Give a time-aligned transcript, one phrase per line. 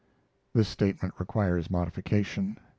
[0.55, 2.57] This statement requires modification.